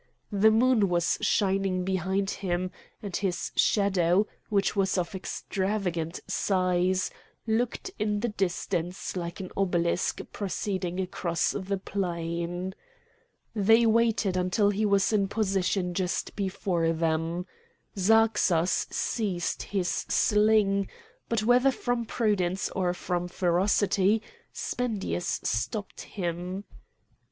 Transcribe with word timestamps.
The 0.31 0.49
moon 0.49 0.89
was 0.89 1.19
shining 1.21 1.83
behind 1.85 2.31
him, 2.31 2.71
and 3.03 3.15
his 3.15 3.51
shadow, 3.55 4.25
which 4.49 4.75
was 4.75 4.97
of 4.97 5.13
extravagant 5.13 6.19
size, 6.25 7.11
looked 7.45 7.91
in 7.99 8.21
the 8.21 8.29
distance 8.29 9.15
like 9.15 9.39
an 9.39 9.51
obelisk 9.55 10.19
proceeding 10.33 10.99
across 10.99 11.51
the 11.51 11.77
plain. 11.77 12.73
They 13.53 13.85
waited 13.85 14.35
until 14.37 14.71
he 14.71 14.87
was 14.87 15.13
in 15.13 15.27
position 15.27 15.93
just 15.93 16.35
before 16.35 16.91
them. 16.93 17.45
Zarxas 17.95 18.87
seized 18.91 19.61
his 19.61 19.87
sling, 19.87 20.87
but 21.29 21.43
whether 21.43 21.69
from 21.69 22.05
prudence 22.07 22.69
or 22.71 22.95
from 22.95 23.27
ferocity 23.27 24.23
Spendius 24.51 25.41
stopped 25.43 26.01
him. 26.01 26.63